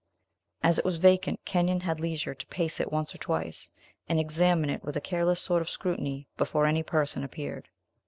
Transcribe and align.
As 0.63 0.79
it 0.79 0.83
was 0.83 0.97
vacant, 0.97 1.45
Kenyon 1.45 1.81
had 1.81 1.99
leisure 1.99 2.33
to 2.33 2.45
pace 2.47 2.79
it 2.79 2.91
once 2.91 3.13
or 3.13 3.19
twice, 3.19 3.69
and 4.09 4.19
examine 4.19 4.71
it 4.71 4.83
with 4.83 4.97
a 4.97 4.99
careless 4.99 5.39
sort 5.39 5.61
of 5.61 5.69
scrutiny, 5.69 6.27
before 6.37 6.65
any 6.65 6.81
person 6.81 7.23
appeared. 7.23 7.69